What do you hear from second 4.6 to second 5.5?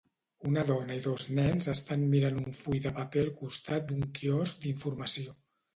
d'informació.